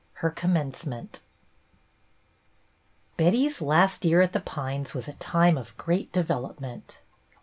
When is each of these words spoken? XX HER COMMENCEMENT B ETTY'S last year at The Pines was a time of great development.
XX 0.15 0.19
HER 0.21 0.29
COMMENCEMENT 0.31 1.21
B 3.17 3.23
ETTY'S 3.25 3.61
last 3.61 4.03
year 4.03 4.23
at 4.23 4.33
The 4.33 4.39
Pines 4.39 4.95
was 4.95 5.07
a 5.07 5.13
time 5.13 5.59
of 5.59 5.77
great 5.77 6.11
development. 6.11 7.03